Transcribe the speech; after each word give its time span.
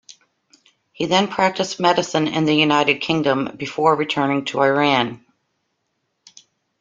He 0.93 1.05
then 1.05 1.27
practiced 1.27 1.79
medicine 1.79 2.27
in 2.27 2.45
the 2.45 2.55
United 2.55 3.01
Kingdom, 3.01 3.55
before 3.55 3.95
returning 3.95 4.45
to 4.45 4.59
Iran. 4.59 5.23